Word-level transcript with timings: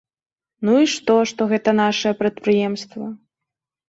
Ну 0.69 0.77
і 0.85 0.87
што, 0.93 1.17
што 1.31 1.41
гэта 1.51 1.73
нашае 1.81 2.13
прадпрыемства? 2.21 3.11